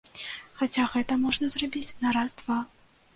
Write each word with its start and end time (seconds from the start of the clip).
Хаця 0.61 0.85
гэта 0.93 1.17
можна 1.25 1.49
зрабіць 1.57 1.95
на 2.07 2.15
раз-два. 2.17 2.59